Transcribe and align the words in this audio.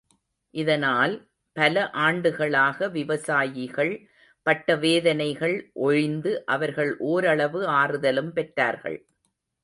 இதனால், 0.53 1.11
பல 1.55 1.89
ஆண்டுகளாக 1.89 2.87
விவசாயிகள் 2.87 3.91
பட்ட 4.45 4.75
வேதனைகள் 4.75 5.55
ஒழிந்து 5.73 6.45
அவர்கள் 6.45 6.97
ஓரளவு 6.97 7.61
ஆறுதலும் 7.71 8.31
பெற்றார்கள். 8.31 8.97